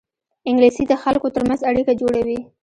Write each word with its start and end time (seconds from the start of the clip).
انګلیسي 0.49 0.83
د 0.87 0.93
خلکو 1.03 1.27
ترمنځ 1.35 1.61
اړیکه 1.69 1.93
جوړوي 2.01 2.39